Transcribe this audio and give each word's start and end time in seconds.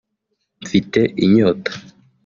“Mfite 0.63 0.99
Inyota” 1.23 1.71